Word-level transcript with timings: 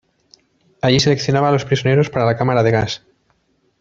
Allí 0.81 0.99
seleccionaba 0.99 1.49
a 1.49 1.51
los 1.51 1.63
prisioneros 1.63 2.09
para 2.09 2.25
la 2.25 2.35
cámara 2.35 2.63
de 2.63 2.71
gas. 2.71 3.03